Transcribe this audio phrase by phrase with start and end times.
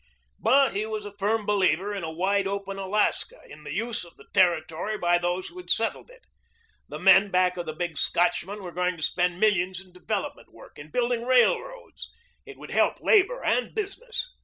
[0.39, 4.17] But he was a firm believer in a wide open Alaska, in the use of
[4.17, 6.25] the Territory by those who had settled it.
[6.89, 10.79] The men back of the big Scotchman were going to spend millions in development work,
[10.79, 12.09] in building railroads.
[12.47, 14.27] It would help labor and business.